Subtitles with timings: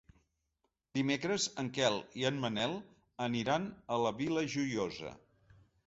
[0.99, 2.75] Dimecres en Quel i en Manel
[3.29, 5.19] aniran a la Vila Joiosa.